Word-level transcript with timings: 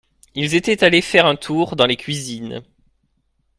Ils 0.33 0.55
étaient 0.55 0.83
allés 0.83 0.99
faire 1.03 1.27
un 1.27 1.35
tour 1.35 1.75
dans 1.75 1.85
les 1.85 1.95
cuisines. 1.95 2.63